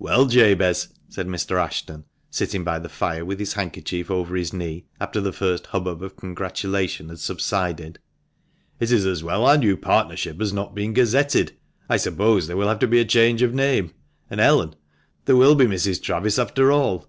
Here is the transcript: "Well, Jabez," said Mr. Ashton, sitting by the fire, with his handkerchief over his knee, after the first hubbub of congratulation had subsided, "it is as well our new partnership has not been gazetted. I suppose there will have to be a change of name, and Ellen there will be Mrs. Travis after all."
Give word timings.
"Well, 0.00 0.26
Jabez," 0.26 0.88
said 1.08 1.28
Mr. 1.28 1.62
Ashton, 1.64 2.02
sitting 2.30 2.64
by 2.64 2.80
the 2.80 2.88
fire, 2.88 3.24
with 3.24 3.38
his 3.38 3.52
handkerchief 3.52 4.10
over 4.10 4.34
his 4.34 4.52
knee, 4.52 4.86
after 5.00 5.20
the 5.20 5.32
first 5.32 5.68
hubbub 5.68 6.02
of 6.02 6.16
congratulation 6.16 7.10
had 7.10 7.20
subsided, 7.20 8.00
"it 8.80 8.90
is 8.90 9.06
as 9.06 9.22
well 9.22 9.46
our 9.46 9.56
new 9.56 9.76
partnership 9.76 10.40
has 10.40 10.52
not 10.52 10.74
been 10.74 10.94
gazetted. 10.94 11.52
I 11.88 11.96
suppose 11.96 12.48
there 12.48 12.56
will 12.56 12.66
have 12.66 12.80
to 12.80 12.88
be 12.88 12.98
a 12.98 13.04
change 13.04 13.40
of 13.42 13.54
name, 13.54 13.92
and 14.28 14.40
Ellen 14.40 14.74
there 15.26 15.36
will 15.36 15.54
be 15.54 15.66
Mrs. 15.66 16.02
Travis 16.02 16.40
after 16.40 16.72
all." 16.72 17.06